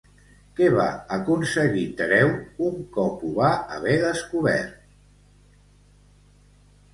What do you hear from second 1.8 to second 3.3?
Tereu, un cop ho